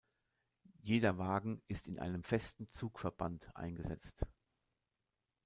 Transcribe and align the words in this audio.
Jeder 0.81 1.19
Wagen 1.19 1.61
ist 1.67 1.87
in 1.87 1.99
einem 1.99 2.23
festen 2.23 2.67
Zugverband 2.71 3.55
eingesetzt. 3.55 4.25